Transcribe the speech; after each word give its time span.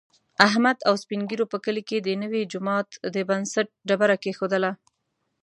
احمد 0.47 0.77
او 0.87 0.93
سپین 1.03 1.21
ږېرو 1.29 1.45
په 1.53 1.57
کلي 1.65 1.83
کې 1.89 1.97
د 2.01 2.09
نوي 2.23 2.41
جوما 2.51 2.77
د 3.13 3.17
بنسټ 3.29 3.67
ډبره 3.89 4.15
کېښودله. 4.23 4.71